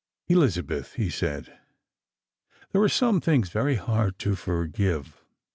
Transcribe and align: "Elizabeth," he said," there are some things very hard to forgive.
"Elizabeth," 0.35 0.93
he 0.93 1.11
said," 1.11 1.59
there 2.71 2.81
are 2.81 2.89
some 2.89 3.21
things 3.21 3.49
very 3.49 3.75
hard 3.75 4.17
to 4.17 4.33
forgive. 4.35 5.21